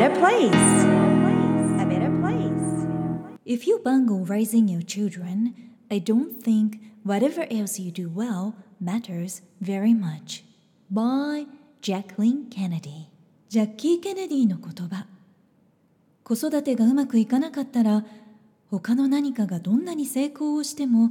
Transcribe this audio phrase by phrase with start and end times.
[0.00, 0.54] better place.
[1.78, 2.86] A better place.
[3.44, 5.54] If you bungle raising your children,
[5.90, 10.42] I don't think whatever else you do well matters very much.
[10.90, 11.44] By
[11.82, 13.10] Jacqueline Kennedy
[13.50, 15.06] ジャッキー・ケネディの言葉
[16.24, 18.04] 子育てがうまくいかなかったら
[18.70, 21.10] 他の何かがどんなに成功をしても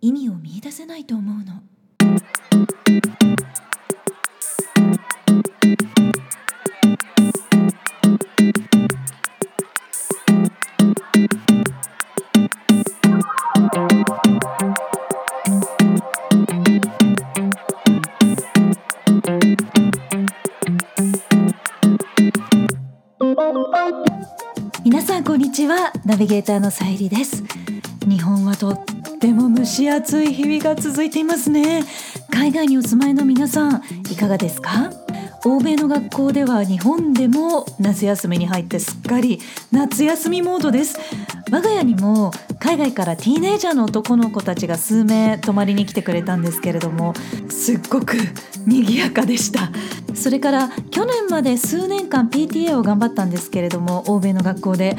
[0.00, 3.19] 意味を見出せないと思うの。
[25.50, 27.42] にちはナビゲーターのさゆりです。
[28.06, 28.84] 日本はとっ
[29.18, 31.82] ても蒸し暑い日々が続いていますね。
[32.30, 33.82] 海外にお住まいの皆さん
[34.12, 34.92] いかがですか？
[35.44, 39.40] 欧米の学校では日本でも夏休みに入ってすっかり
[39.72, 41.00] 夏休みモードです。
[41.50, 47.14] 我が家にも海外からティーネイジャーの男の子たちが数名泊まりに来てくれたんですけれども
[47.48, 48.16] すっごく
[48.66, 49.70] 賑やかでした。
[50.14, 54.96] それから去年まで数年間 PTA を頑張ったんですけれども欧米の学校で。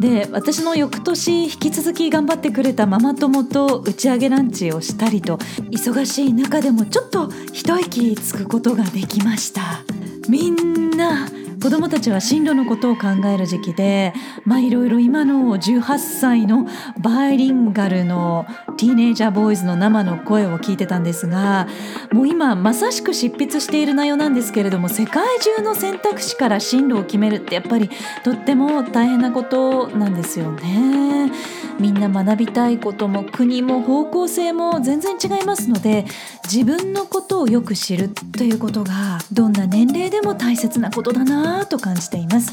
[0.00, 5.38] で私の翌年引き続き頑張ってくれたママ友と打ち上げランチをしたりと
[5.70, 9.62] 忙しい中でもちょっと一息つくことができました。
[10.28, 10.90] みん
[11.66, 14.12] 子どもたちは進路のことを考える時期で
[14.44, 16.64] まあいろいろ今の18歳の
[17.00, 21.66] バイリンガルのティーネイジャーボーイズの生の声を聞いてたんですが
[22.12, 27.90] もう今まさしく執筆している内容なんですけれども世界中の選択肢から進路を決めるってやっぱり
[28.22, 31.32] とっても大変なことなんですよね。
[31.78, 36.06] みんな学びたいことも国も方向性も全然違いますので
[36.44, 42.52] 自分のことをよく知るということがどんな年齢でも大切なことだなと感じています。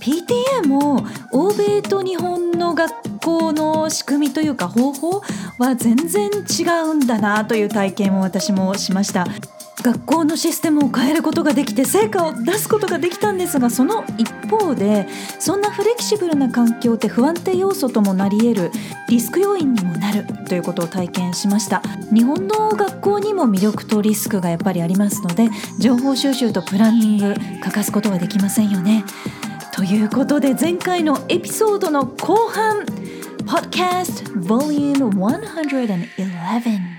[0.00, 5.22] PTA も欧米と日本の学校の仕組みというか方法
[5.58, 9.26] は全然違うんだなという体験を私もしました
[9.84, 15.06] 学校のシステムを変えることができて成果を出すことができたんですがその一方で
[15.38, 18.70] そんなフレキシブルな環境って不安定要素ともなり得る
[19.10, 21.82] リスク要因にもなるということを体験しました。
[22.14, 29.04] 日本の学校にも魅力とリスクがやっぱりありますので情報収集とプランニング欠かすことはできませんよね。
[29.74, 32.86] ということで前回のエピソードの後半
[33.44, 36.93] Podcast Volume 111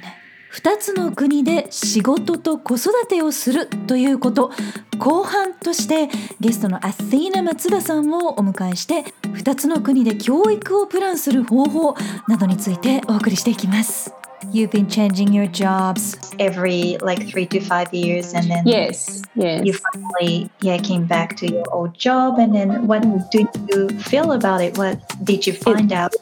[0.55, 4.51] 2つの国で仕事と子育てをするということ。
[4.97, 11.95] 後半としてゲストのアスティーナ松田さんをお迎えして2つの国で教育をプランする方法
[12.27, 14.13] などについてお送りしていきます。
[14.51, 19.65] You've been changing your jobs every like three to five years and then Yes, yes.
[19.65, 23.01] you finally yeah came back to your old job and then what
[23.31, 26.13] did you feel about it what did you find out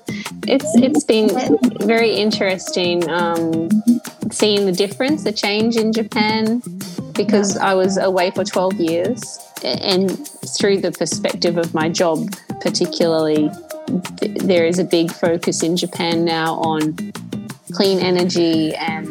[0.47, 1.29] It's it's been
[1.85, 3.69] very interesting um,
[4.31, 6.61] seeing the difference, the change in Japan,
[7.14, 13.50] because I was away for twelve years, and through the perspective of my job, particularly,
[14.18, 16.96] th- there is a big focus in Japan now on
[17.72, 19.06] clean energy and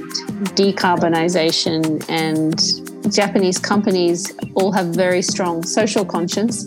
[0.56, 6.66] decarbonization and Japanese companies all have very strong social conscience.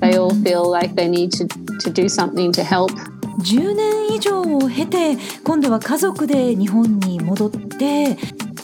[0.00, 1.48] They all feel like they need to,
[1.80, 2.90] to do something to help
[3.38, 8.16] 10年以上を経て今度は家族で日本に戻って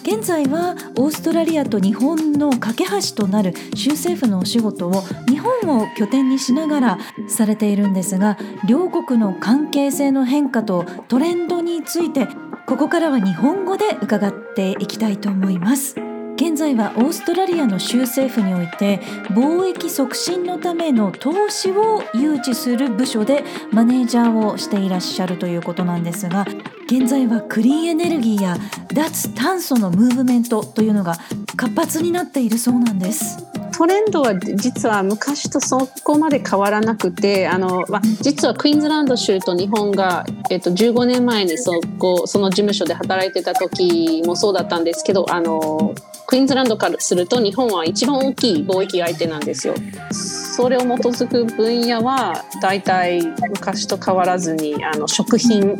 [0.08, 12.28] 現在はオーストラリアと日本の架け橋となる州政府のお仕事を日本を拠点にしながらされているんですが両国の関係性の変化とトレンドについて
[12.68, 16.05] ここからは日本語で伺っていきたいと思います。
[16.36, 26.46] 現在はオーストラリアの州政府において貿易促進のための投資を誘致する部署でマネージャーをしていらっしゃるということなんですが
[26.88, 28.58] 現在はクリーンエネルギーや
[28.94, 31.16] 脱炭素のムーブメントというのが
[31.56, 33.38] 活発になっているそうなんです。
[33.78, 45.94] トレンドは実は昔とそこまで変わらなくてあの、まあ、実はクイーンズランド州と日本が、えっと、15年前にそこその事務所で働いてた時もそうだったんですけどあの
[46.28, 49.76] クイーンズランドからすると日本は一番大きい貿易相手なんですよ。
[50.12, 55.78] それを基づく分野は大体昔と変わらずにあの食品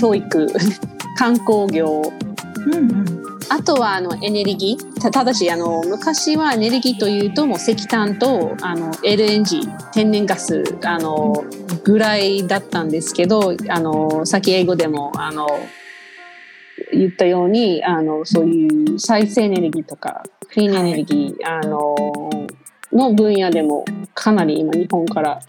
[0.00, 0.46] 教育
[1.16, 2.02] 観光業。
[2.66, 3.26] うんうん。
[3.48, 5.00] あとはあのエネルギー。
[5.00, 11.44] たただしあの昔はエネルギーというともう石炭とあの LNG 天然ガスあの
[11.84, 15.46] ぐらいだったんですけどあのさっき英語でもあの
[16.96, 21.94] 言ったようにあのそういう再生エネルギーとかクリーンエネルギーあの
[22.92, 23.84] の分野でも
[24.14, 25.40] かなり今日本から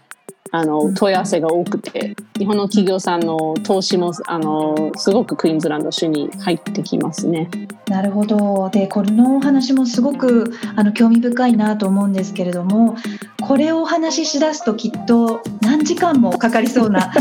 [0.52, 7.50] あの問い合わせが多くて日本の企業さんの投資もあのすごくクイーンズランド州に入ってきますね。
[7.88, 12.96] なるほどでこのお話もすごくあの興味深いなと思うんですけれども
[13.42, 17.10] これをお話ししだすときっと何時間もかかりそうな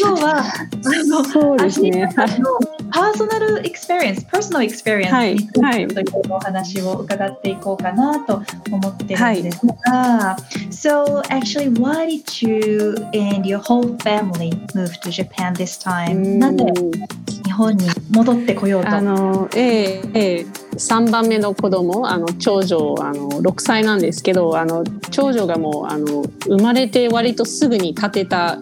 [0.00, 0.44] 今日はあ
[1.06, 2.08] のそうですね。
[2.92, 15.78] personal experience、personal experience についてというお話を伺っていこうかなと思ってるんですが、はい、So actually, why did you and your whole family move to Japan this
[15.78, 16.38] time?
[16.38, 16.64] なぜ
[17.44, 18.90] 日本に戻ってこようと？
[18.90, 28.58] あのえー、えー3番目の子供あの長女あの6歳なんですけどあの長女がもうあの生まれて割とすぐに建てた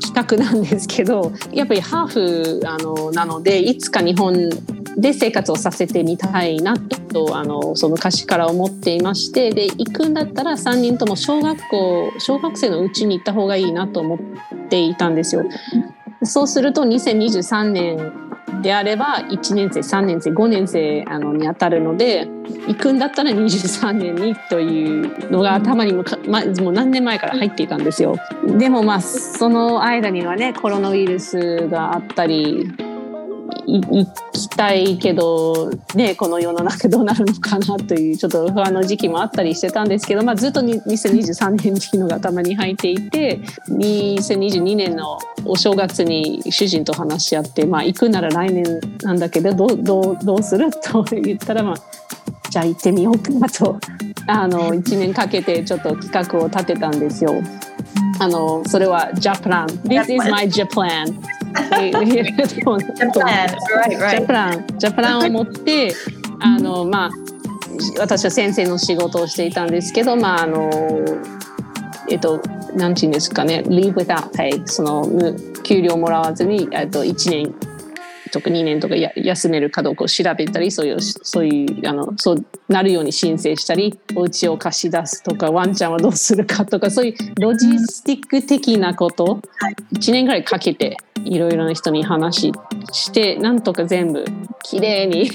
[0.00, 4.48] 企画なんですけどやっぱりハーフあのなのでいつか日本
[4.96, 6.76] で生活をさせてみたいな
[7.16, 14.18] とあのその昔から思っていましてで行くんだったら3人とも小学校小学生のうちに行った方がいいなと思っ
[14.68, 15.44] ていたんですよ。
[16.22, 18.12] そうすると2023年
[18.62, 22.26] であれば1年生3年生5年生あのにあたるので
[22.66, 28.16] 行くんだったら23年にというのが頭にもか、ま、もう何年前から入っていたんですよ。
[28.58, 32.66] でもまあその間にはねコロナウイルスがあったり
[33.66, 43.40] 行きたいけど、ね、この世の中どうなるのかなというちょっと不安の時期もあったりしてたんですけど、まあ、ずっと2023年っていうのが頭に入っていて
[43.70, 51.76] 2022年のお正月に主人と話し合って、まあ、行くなら来年なんだけどどうどうどうすると言ったら、まあ、
[52.50, 53.78] じゃあ行ってみようかなと
[54.28, 57.42] あの1年かけてちょっと企画を立てたんですよ。
[58.18, 61.20] あのそれは Japan This is my Japan
[64.10, 65.94] ジャパンジャパンを持って
[66.40, 67.10] あのまあ
[67.98, 70.70] 私は先生の仕事をしていたんですけどまああの
[72.08, 72.40] えっと
[72.74, 73.62] 何て言うんですかね。
[73.66, 75.06] Leave without pay その
[75.62, 77.54] 給料もらわずにと1年
[78.30, 89.40] とか2年とかや休めるかどうかを調べたりそういうそういうあのそうなるように申請したりお家を貸し出すとかワンちゃんはどうするかとかそういうロジスティック的なこと。
[89.92, 92.52] 1年ぐらいかけていろいろな人に話
[92.92, 94.24] してなんとか全部
[94.62, 95.30] きれいに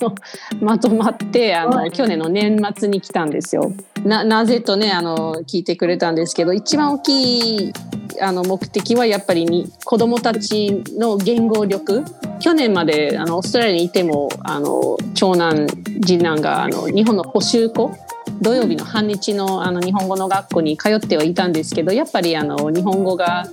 [0.60, 3.72] まとまってあの去年の年末に来たんですよ。
[4.04, 7.72] ななぜとねあの聞いてくれたんですけど一番大きい
[8.20, 12.04] あの目的はやっぱりに子どもたちの言語力。
[12.40, 15.66] 去年まであのオーストラリアにいてもあの長男
[16.04, 17.92] 次男があの日本の補習校。
[18.40, 23.46] 土曜日の半日のあの日本語の学校に通ってはいたんですけどやっぱりあの日本語が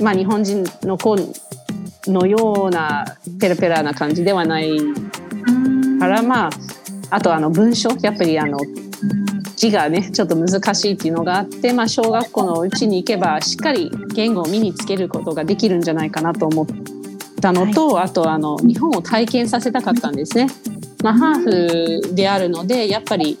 [0.00, 1.16] まあ、日本人の子
[2.06, 3.04] のような
[3.40, 4.70] ペラペラな感じではない
[5.98, 6.50] からまあ
[7.10, 7.90] あとあの文章。
[8.00, 8.58] やっぱりあの
[9.56, 16.66] 字がねちょっと難しいっていうのがあって、まあ、小学校のうちに行けばしっかり言語を身につけることができるんじゃないかなと思っ
[17.40, 20.46] たのと、はい、あとあの日本を体験させたかったんですね。
[21.02, 23.38] まあ、ハーフであるのでやっぱり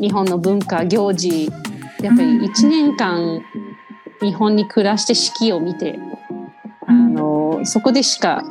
[0.00, 1.50] 日本の文化行事
[2.00, 3.40] やっぱり1年間
[4.22, 5.98] 日本に暮らして四季を見て
[6.86, 8.42] あのそこでしか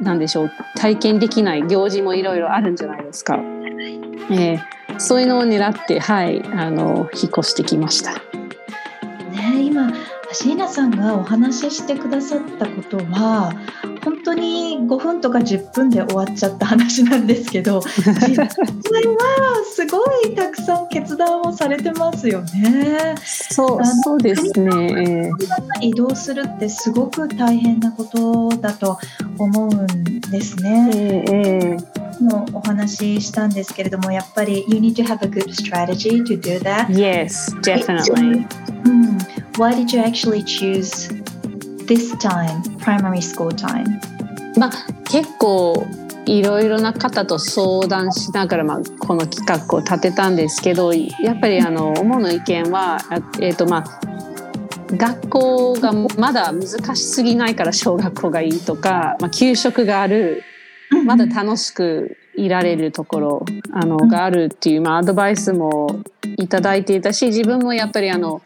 [0.00, 3.38] 何でしょう体験できない行事もいろいろあるんじゃないですか。
[4.30, 4.60] えー、
[4.98, 8.14] そういうのを狙ってはいあの引っ越してきました。
[9.30, 9.92] ね今
[10.32, 13.52] シーナさんがお話ししてくださったことは
[14.04, 18.48] 本当に5分とか10分で終わっちゃった話なんですけど 実際は
[19.64, 23.14] すごいたくさん決断をされてますよね。
[23.24, 25.30] そうそうですね。
[25.80, 28.98] 移動するってすごく大変なことだと
[29.38, 30.90] 思うんですね。
[30.92, 36.86] えーもお話ししたんですけれども、やっぱり You need to have a good strategy to do that.
[36.88, 38.46] Yes, definitely.
[39.58, 41.08] Why did you actually choose
[41.86, 44.00] this time, primary school time?
[44.58, 44.70] まあ
[45.04, 45.86] 結構
[46.26, 52.98] いろいろな方と相談しながら、まあ、この企画を立てたんですけどやっぱりあの主の意見は、
[53.40, 54.00] えーとまあ、
[54.96, 56.66] 学校がまだ難
[56.96, 60.44] しすぎないから小学校がいいとか、まあ、給食がある
[61.04, 66.02] まだ楽しくいられるところあのがあるっていう、まあ、アドバイスも
[66.38, 68.42] いただいていたし自分もやっぱりあの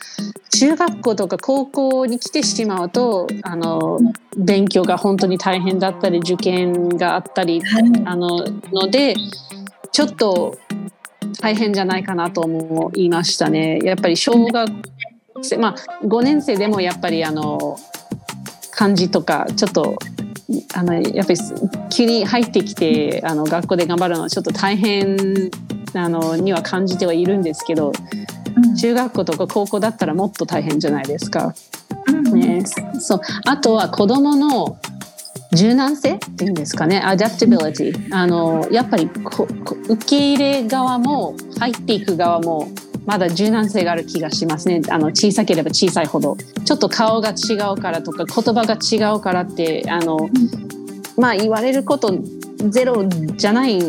[0.59, 3.99] 中学校とか高校に来てしまうとあの
[4.37, 7.63] 勉強が本当に大変だったり受験があったり、
[8.05, 9.15] あのので
[9.93, 10.57] ちょっと
[11.41, 13.79] 大変じゃないかなと思いましたね。
[13.83, 14.73] やっぱり小学
[15.43, 17.79] 生まあ5年生でもやっぱりあの
[18.71, 19.99] 漢字とかちょっと
[20.75, 21.39] あのやっぱり
[21.91, 25.51] 急に入ってきてあの学校で頑張るのはちょっと大変
[25.95, 27.93] あのには感じてはいるんですけど、
[28.57, 31.55] うん、中学校とか高校だったらもっと大変じゃないですか。
[32.33, 32.63] ね、
[33.01, 33.21] そう。
[33.47, 34.79] あとは子どもの
[35.53, 37.01] 柔軟性っていうんですかね。
[37.05, 39.49] アダプタビリティあのやっぱりこ
[39.89, 42.69] 受け入れ側も入っていく側も
[43.07, 44.83] まだ柔軟性がある気がしますね。
[44.91, 46.37] あの小さければ小さいほど。
[46.65, 50.29] ちょっと顔が違うからとか言葉が違うからってあの、
[51.17, 52.13] まあ言われること
[52.69, 53.81] ゼロじゃない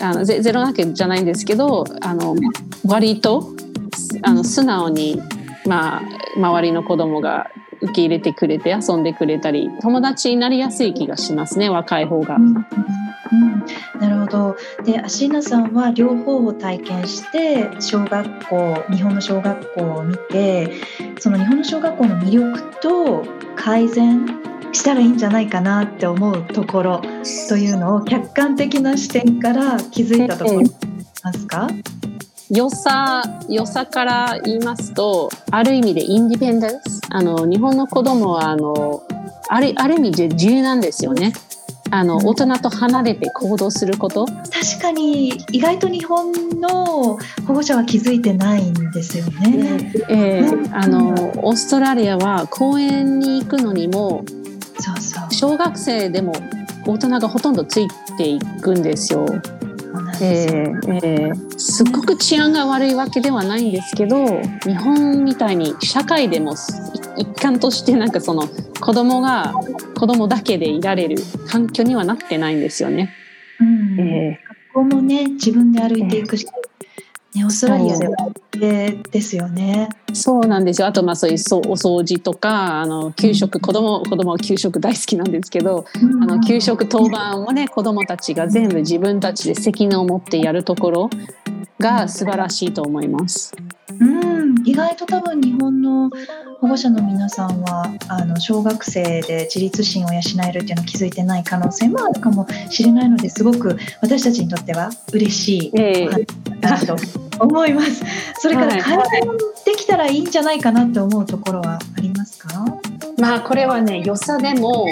[0.00, 2.36] あのゼゼロなわけじゃないんですけどあの
[2.86, 3.54] 割と
[4.22, 5.20] あの素直に、
[5.66, 6.02] まあ、
[6.36, 7.50] 周りの子供が
[7.80, 12.38] 受け入れてくれて遊んでくれたり友達になりやすい気がしますね若い方が。
[13.32, 14.56] うん、なるほど。
[14.84, 20.72] でアシーナさんは両方を体験して小学校日本の小学校を見て
[21.20, 23.24] その日本の小学校の魅力と
[23.56, 24.26] 改善
[24.72, 27.02] したらいいんじゃないかなって思うところ
[27.48, 30.62] というのを客観的な視点から気づいたところ
[31.22, 31.68] ますか、
[32.50, 37.00] 良さ良さから言いますとある意味でインディペンデンス？
[37.10, 39.02] あの日本の子供はあの
[39.48, 41.32] あるある意味で自由なんですよね。
[41.90, 49.92] あの大人と離れて行動すること確かに意外と日本の保護者は気づいてないんですよね。
[50.08, 51.12] えー、あの
[51.44, 54.24] オーストラリアは公園に行くのにも
[54.78, 56.32] そうそう小学生でも
[56.86, 59.26] 大人がほとんどついていくんですよ。
[60.22, 66.54] えー、えー、すっごく治安が悪いわけではないんですけど日本みたいに社会でも
[67.16, 68.48] 一環としてなんかその
[68.80, 69.54] 子供が
[69.98, 71.16] 子供だけでいられる
[71.48, 73.14] 環境にはなってないんですよね。
[73.60, 74.00] うん。
[74.00, 76.46] えー、学校もね自分で歩いていくし、
[77.34, 78.16] ね、オーストラリアでは
[79.12, 79.88] ですよね。
[80.12, 80.88] そうなんですよ。
[80.88, 91.10] あとまあそういうそうお掃除とかあの給食、うん、子供子供は給食大好きなんですけど、うん、あの給食当番もね子供たちが全部自分たちで責任を持ってやるところ
[91.78, 93.54] が素晴らしいと思います。
[94.00, 96.10] うん、意外と多分日本の
[96.60, 105.72] 保護者の皆さんはあの小学生で自立心を養えるっていうのを気づいてない可能性もあるかもしれないのですごく私たちにとっては嬉しい
[106.60, 106.96] だと
[107.38, 108.02] 思います。
[108.38, 109.28] それから改善
[109.64, 112.64] できたらいいんじゃないかなって思うところはありますか？
[113.18, 114.86] まあこれはね良さでも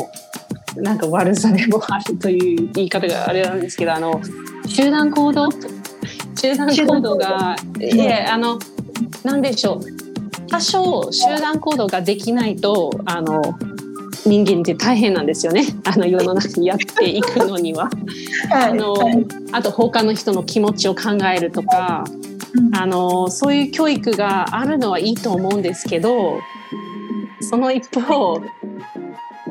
[0.77, 4.21] なんか悪さでもあるという言い方があれなんですけどあの
[4.67, 5.49] 集団行動？
[6.41, 8.59] 集団行動がいえあの
[9.23, 9.98] 何でしょう
[10.49, 13.43] 多少集団行動ができないとあの
[14.27, 17.91] 人間って大変なんですよね あの世の中にやっていくのには。
[18.53, 18.95] あの、
[19.53, 22.05] あと他の人の気持ちを考えるとか、
[22.73, 26.41] あのそういう教育があるのはいいと思うんですけど
[27.41, 28.41] その一方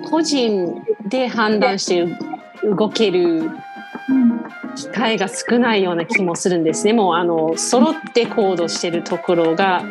[0.09, 2.07] 個人で判断して
[2.63, 3.51] 動ける
[4.75, 6.93] 機会が少ないような気もするんですね。
[6.93, 9.83] もうあの揃って行動してるところが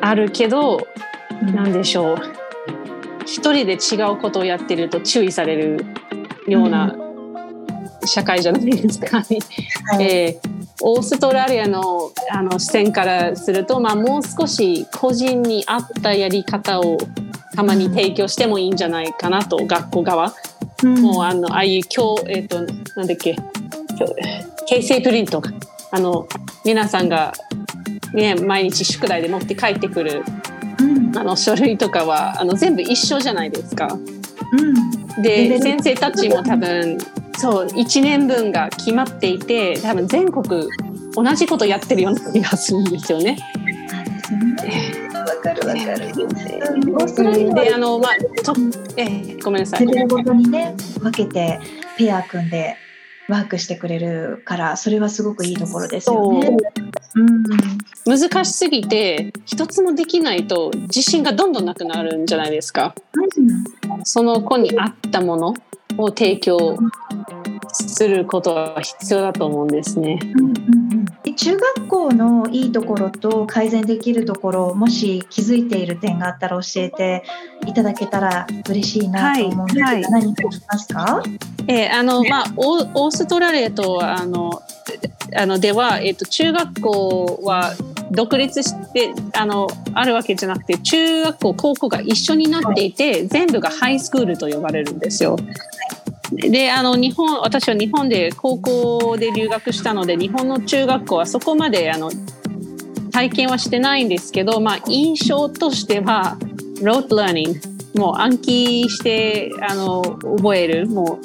[0.00, 0.86] あるけど
[1.42, 2.16] 何でしょう。
[3.26, 5.84] 一人で違うことをやってると注意される
[6.48, 6.96] ような
[8.04, 9.26] 社会じゃないですか、は
[10.00, 10.48] い、えー、
[10.82, 16.98] オーストラリアのあの視点からすると、まあ、もう少し個人に合ったやり方を
[17.54, 20.34] たまに提供してもいいんじゃないかなと、学校側、
[20.82, 22.62] うん、もうあのああいう今日、えっ、ー、と
[22.96, 23.36] なんだっけ。
[24.66, 25.42] 形成プリント
[25.90, 26.26] あの
[26.64, 27.34] 皆さんが
[28.12, 30.22] ね、毎日宿題で持って帰ってくる、
[30.80, 33.88] うん、あの書類とかはあの全部一緒じゃないですか。
[34.52, 36.98] うん、で先生たちも多分
[37.38, 40.68] そう1年分が決まっていて多分全国
[41.14, 43.38] 同じことやってるような気がするんですよね。
[45.14, 47.54] わかるわかる。
[47.54, 48.54] であのまあと
[48.96, 49.86] えごめんなさい。
[49.86, 51.60] ごとにね分けて
[51.96, 52.76] ペア組んで
[53.30, 56.56] ワークしてくれるからそれはすごくいいところですよね。
[57.14, 62.94] うん、難しすぎて一つもできないと自信がどんどんなくなるんじゃないですか。
[63.14, 65.54] うん、その子に合ったもの
[65.96, 66.76] を提供
[67.72, 70.18] することは必要だと思うんですね。
[70.22, 70.54] うんうん
[71.24, 77.22] うん、中学校のいいところと改善できるところもし気づいている点があったら教えて
[77.66, 81.22] いただけたら嬉しいなと思うんですが、はいはい、何かありますか、
[81.68, 84.62] えー、あのまあオーストラリアとあの
[85.36, 87.74] あのでは、えーと、中学校は
[88.10, 95.36] 独立してあのあるわけじゃなくて中学校高校が一緒になっていて全部がハイスクールと呼ばれるんですよ。
[96.32, 102.10] であの日本私は日本で高校で留学したので日本の中学校はそこまであの
[103.12, 106.36] 体験はしてないんですけど、まあ、印象としては
[106.82, 107.60] ロードラーニング
[108.00, 111.18] もう暗記してあの覚えるも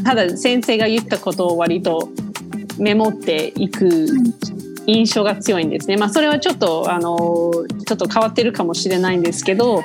[0.00, 2.08] うただ先生が言ったことを割と
[2.78, 4.08] メモっていく
[4.86, 5.98] 印象が強いんですね。
[5.98, 7.52] まあ、それはちょっとあの
[7.86, 9.82] ちょっと変わってるかもしれないんですけど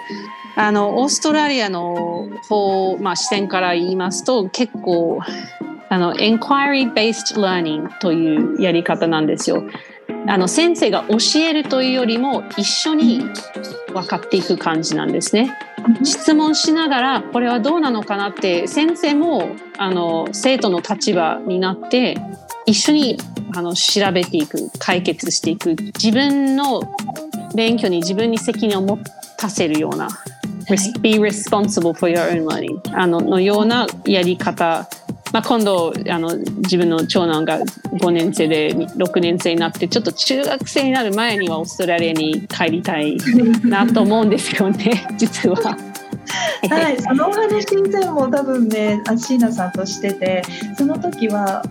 [0.55, 5.19] あのオーストラリアの方、まあ、視点から言いますと結構
[5.89, 9.63] あの Inquiry Based Learning というやり方なんですよ。
[10.27, 13.21] あの先生が教えるというよりも一緒に
[13.93, 15.57] 分かっていく感じなんですね。
[16.03, 22.17] 質問しながらこれはどうなのかなって先生もあの生徒の立場になって
[22.65, 23.17] 一緒に
[23.55, 26.81] あの調べていく解決していく自分の
[27.55, 28.97] 勉強に自分に責任を持
[29.37, 30.13] たせるような、はい、
[31.01, 34.87] be responsible for your own learning あののようなやり方
[35.33, 43.17] まあ、今度あの自分の長男が5年生で6年生になってちょっと中学生になる前にはオーストラリアに帰りたい
[43.63, 45.75] なと思うんですよね実は。
[46.69, 50.43] はい、そのお話以前も多分ねアシーナさんとしてて
[50.77, 51.63] その時は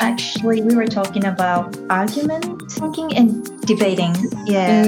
[0.00, 4.14] actually we were talking about argument thinking and debating
[4.46, 4.82] yeah、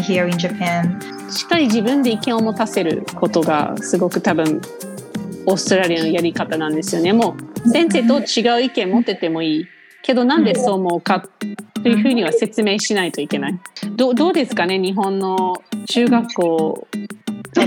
[0.00, 4.60] here in Japan しっかり自分で意見を持たせることがすごく多分
[5.46, 7.12] オーストラリアのやり方なんですよね。
[7.12, 9.66] もう先生と違う意見持っててもいい
[10.02, 11.26] けどなんでそう思うか
[11.82, 13.58] というふうには説明しないといけない。
[13.96, 16.88] どどうですかね日本の中学校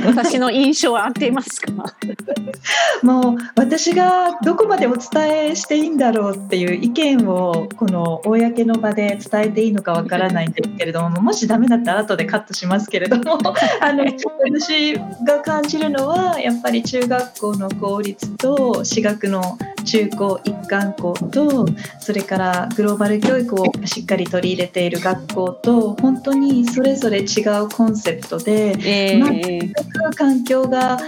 [0.06, 1.72] 私の印象は合っていますか？
[3.04, 13.38] もう私がどこまでお伝えしていいんだろうっていう意見をこの公の場で伝えていいのかわからないんですけれどももしダメだったら後でカットしますけれども
[13.82, 14.04] あの
[14.44, 14.94] 私
[15.26, 21.66] が感じるのはやっぱり中学校の公立と私学の中高一貫校と
[22.00, 31.00] それからグローバル教育をしっかり取り入れている学校と本当にそれぞれ違うコンセプトで、えー、全く環境が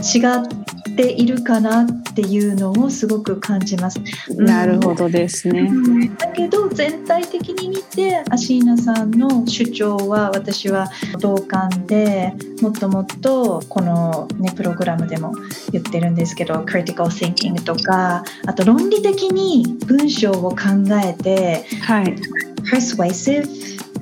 [0.00, 0.65] 違っ
[0.96, 4.00] ているかなっていうのをすごく感じます。
[4.34, 5.70] なるほどですね。
[6.18, 10.88] だけど全体的に見てアシーナさんの主張は私は
[11.20, 15.32] 同感でもっともっとこの、ね、プログラムでも
[15.72, 20.56] 言ってるんですけどクリティカル・シンキングとかあと論理的に文章を考
[21.04, 22.16] えて、はい、
[22.64, 23.46] persuasive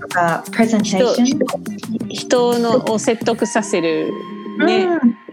[0.01, 1.37] とかプレゼンテーショ
[2.05, 4.13] ン人のを説得させる
[4.59, 5.24] ね、うん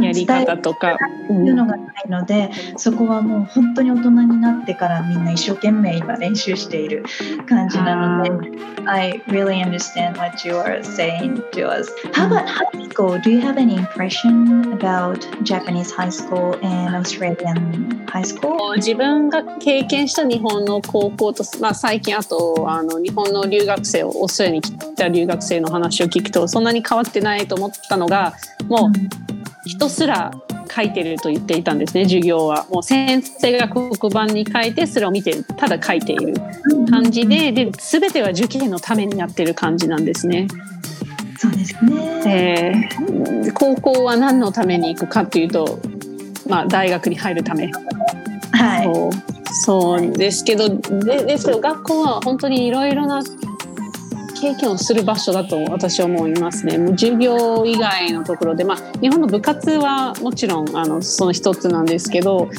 [0.00, 0.98] やり方とか。
[1.30, 7.04] いうのがないので、うん、そこはもう本当に大人になってからみんな一生懸命今練習している
[7.48, 8.62] 感じなので。
[8.84, 11.88] I really understand what you are saying to us.
[12.12, 13.18] How about high school?
[13.20, 18.76] Do you have any impression about Japanese high school and Australian high school?
[18.76, 28.34] 自分が経験した日本の高校と、まあ、最近あとあの日本の留学生をオーストラリアに来た留学生の話を聞くとそんなに変わってないと思ったのが
[28.66, 29.31] もう、うん
[29.72, 30.30] 人すら
[30.74, 32.66] 書いてると言っていたんですね授業は。
[32.70, 36.34] もう先生が黒板に書いてそれを見てただ書いている
[36.90, 40.46] 感じでで全ては受験のためになってる感じなんですね。
[41.38, 45.80] そうですね、えー、高校は何のために行くかというと、
[46.46, 47.70] まあ、大学に入るため。
[48.52, 49.32] はい、そう。
[49.64, 53.22] そうですけどでですけど学校は本当にいろいろな
[54.42, 56.76] 経験をする場所だと私は思いますね。
[56.76, 62.50] もう授業以外のところで、まあ、日本の部活はもちろんあのその一つなんですけど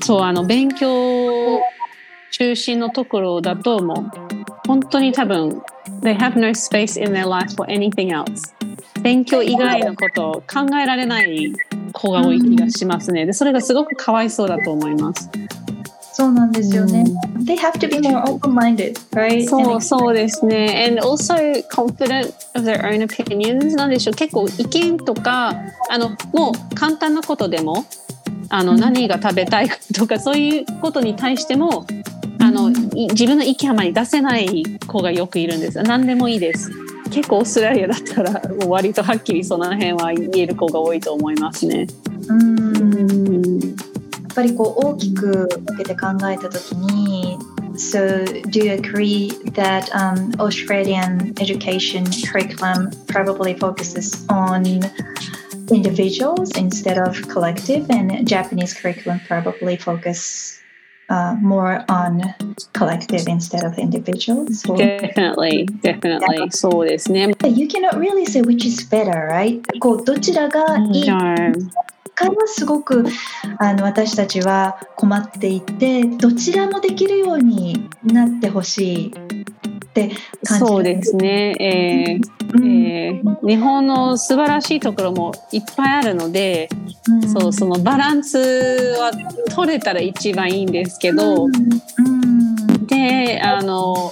[0.00, 1.60] そうあの勉強
[2.30, 5.60] 中心のところだともう本当に多分
[6.02, 8.54] They have no space in their life for anything else
[9.02, 11.52] 勉強以外のことを考えられない
[11.92, 13.26] 子が多い気がしますね。
[13.26, 15.28] でそれがすごくかわいそうだと思います。
[16.18, 17.04] そうなんですよね。
[17.44, 19.48] They have to be more open-minded, right?
[19.48, 20.88] そうそうですね。
[20.88, 24.14] And also confident of their own opinions なんでしょう。
[24.14, 25.54] 結構意見とか、
[25.88, 27.84] あの、もう簡単なことでも、
[28.48, 31.86] あの、何が食べたいとか、そういうことに対しても、
[32.40, 35.80] あの、自分の意見あまり出せない子がよくいるんです。
[35.84, 36.68] 何でもいいです。
[37.12, 41.86] 結構オーストラリアだったら、割とはっきりその辺は言える子が多いと思いますね。
[42.28, 43.87] うん
[44.37, 47.37] ぱりこう大きく分けて考えたときに
[47.75, 54.63] So, do you agree that um, Australian education curriculum probably focuses on
[55.71, 60.61] individuals instead of collective, and Japanese curriculum probably focus
[61.09, 62.35] uh, more on
[62.73, 64.61] collective instead of individuals?
[64.61, 66.51] Definitely, definitely.
[66.51, 67.33] そうですね。
[67.43, 69.61] You cannot really say which is better, right?
[69.79, 71.07] こうどちらがいい。
[71.07, 71.25] No.
[72.18, 73.04] 回はすごく
[73.58, 79.48] あの私たちは困っていてどちらもできるようになってほしいっ
[79.88, 80.08] って
[80.44, 86.68] 感じそうですね、えー、うん、えー、日本の素晴らしいところもいっぱいあるので、
[87.10, 89.10] うん、そうそのバランスは
[89.54, 94.10] 取れたら一番いいんですけど、うん、であの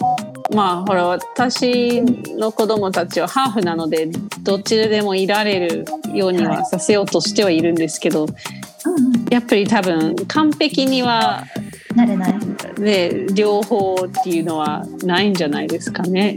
[0.54, 4.06] まあほら私の子供たちはハーフなので
[4.42, 8.26] どっちでもいられるようにはさせようとしてはいるんですけど、
[9.30, 11.44] やっぱり多分完璧には
[11.94, 12.35] なれない。
[12.76, 16.37] で両方っていうのはないんじゃないですかね。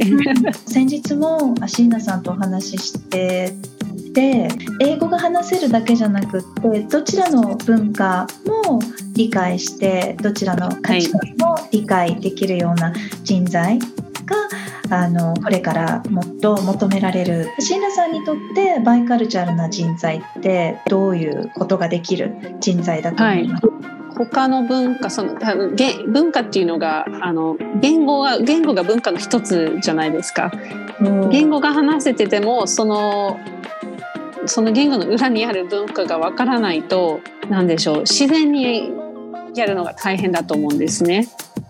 [0.65, 3.53] 先日もアシーナさんとお話しして
[4.13, 4.49] て
[4.81, 8.79] 英語が話せるだけじゃなくってどちらの文化も
[9.13, 12.93] 理解してどちらの価値観も理解できるような
[13.23, 13.79] 人材
[14.25, 14.35] が、
[14.89, 17.47] あのこれからもっと求められる。
[17.59, 23.67] 椎名さんにとってバイカルチャルな人材ってどういうことができる人材だと思います？
[23.67, 23.99] か、はい。
[24.15, 25.35] 他の文化その
[26.07, 30.51] 文化っていうのがあの言語が言語が文化の一つじゃないですか。
[31.31, 33.39] 言語が話せててもその
[34.45, 38.01] その言語の裏にある文化がわからないと何でしょう。
[38.01, 38.91] 自然に
[39.55, 41.27] やるのが大変だと思うんですね。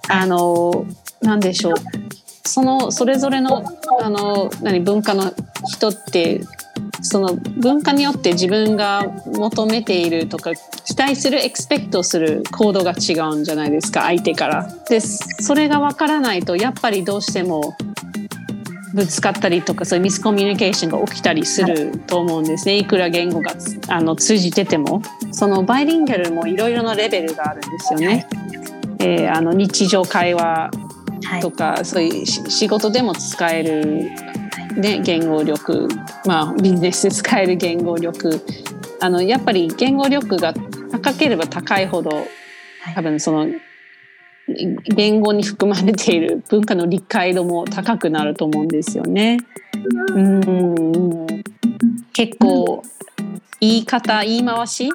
[0.08, 0.88] あの
[1.22, 1.74] 何でしょう
[2.50, 3.64] そのそれぞれの
[4.02, 5.32] あの何文化の
[5.68, 6.42] 人って
[7.02, 14.74] その文化によって自分が求めているとか期待するエクスペクトする行動が違うんじゃないですか相手から。
[14.90, 17.78] でそれが分からないとやっぱりどうしても
[18.96, 23.54] ぶつかったりとかそういうミスコミュニケーションが起きたりすると思うんですねいくら言語が
[23.88, 28.28] あの通じててもそのバイリンガルもいろいろなレベルがあるんですよね。
[29.02, 30.72] えー、あの日常会話
[31.42, 34.10] とか、はい、そういう仕事でも使える
[34.76, 35.88] ね、言語力、
[36.26, 38.42] まあ、ビジネスで使える言語力。
[39.02, 40.54] あのやっぱり言語力が
[40.92, 42.28] 高ければ高いほど
[42.94, 43.48] 多分その
[44.96, 49.38] 言語に含まれている文化の理解度も高くなると思うんですよね。
[50.16, 51.28] うん。
[52.12, 52.84] 結構
[53.62, 54.90] 言い方言い回し、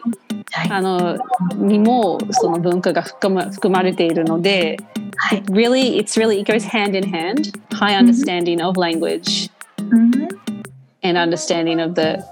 [0.69, 1.17] あの
[1.56, 4.78] にもその文化が含ま含まれているので、
[5.32, 10.28] it really it's really it goes hand in hand high understanding of language mm-hmm.
[11.04, 12.23] and understanding of the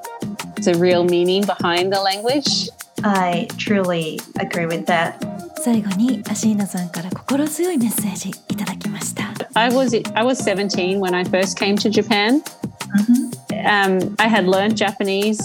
[0.63, 2.69] the real meaning behind the language.
[3.03, 5.15] I truly agree with that.
[5.59, 9.33] 最後にアシーナさんから心強いメッセージいただきました。
[9.53, 12.41] I was I was 17 when I first came to Japan.
[12.41, 13.37] Mm-hmm.
[13.65, 15.39] Um, I had learned Japanese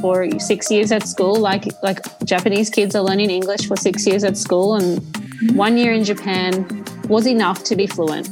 [0.00, 4.24] for six years at school, like like Japanese kids are learning English for six years
[4.24, 5.56] at school, and mm-hmm.
[5.56, 8.28] one year in Japan was enough to be fluent.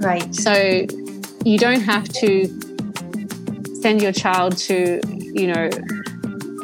[0.00, 0.34] Right.
[0.34, 0.86] So
[1.44, 2.46] you don't have to
[3.82, 5.70] send your child to, you know,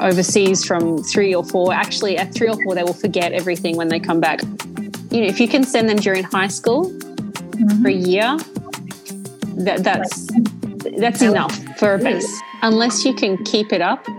[0.00, 1.72] overseas from three or four.
[1.72, 4.42] Actually, at three or four, they will forget everything when they come back.
[5.10, 7.82] You know, if you can send them during high school mm-hmm.
[7.82, 8.36] for a year,
[9.64, 10.28] that, that's
[10.98, 12.40] that's enough for a base.
[12.66, 14.10] Unless you can keep it up.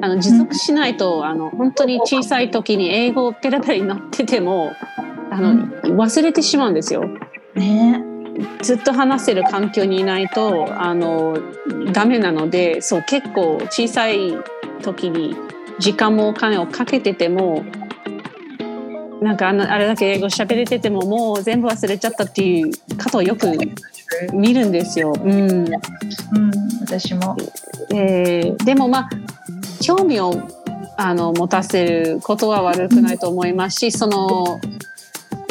[0.00, 4.72] あの持続しないと、あの本当に小さい時に英語ペラペラになってても
[5.30, 7.04] あの、忘れてしまうんですよ。
[7.54, 8.02] ね
[8.62, 11.38] ずっと話せる環境にいないとあの
[11.92, 14.34] ダメなのでそう結構小さい
[14.82, 15.36] 時に
[15.78, 17.64] 時間もお金をかけてても
[19.22, 23.46] なんかあのあれだけ英語喋れててももう全部忘れちゃったっていう方をよく
[24.32, 25.12] 見るんですよ。
[25.12, 25.70] うん、うん、
[26.80, 27.36] 私も、
[27.92, 29.10] えー、でもまあ
[29.82, 30.48] 興味を
[30.96, 34.60] あの持たせることは悪くないと思いますしその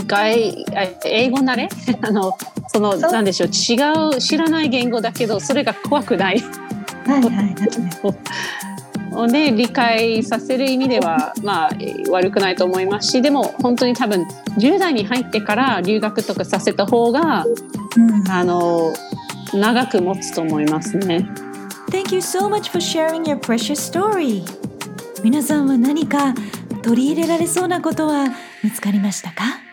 [0.08, 0.66] 外
[1.06, 1.70] 英語慣れ？
[2.02, 2.38] あの
[2.68, 3.50] そのなんでしょう？
[3.50, 6.40] 違う知らない言語だけどそれが怖くない。
[7.06, 7.56] はいはい、
[9.32, 11.72] で理解させる意味ではまあ
[12.10, 14.24] 悪くないと思いますしでも本当に多分
[14.58, 18.94] 10代に入ってから留学とかさせた方が、うん、あの
[19.54, 21.28] 長く持つと思いますね。
[21.92, 24.44] Thank you so much for sharing your precious story.
[25.24, 26.34] 皆さんは何か
[26.82, 28.28] 取り入れられそうなことは
[28.64, 29.73] 見つかりましたか？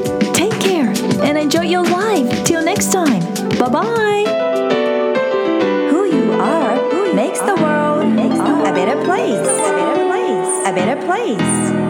[1.71, 2.43] Your life.
[2.43, 3.21] Till next time.
[3.57, 4.25] Bye bye
[5.89, 8.03] Who you are makes the world
[8.67, 9.47] a better place.
[9.47, 10.67] A better place.
[10.67, 11.80] A better place